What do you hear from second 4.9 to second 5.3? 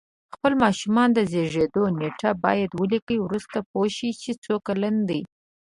دی